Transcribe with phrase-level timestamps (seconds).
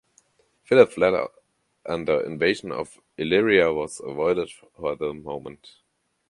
[0.63, 1.13] Philip fled
[1.85, 5.75] and the invasion of Illyria was avoided for the moment.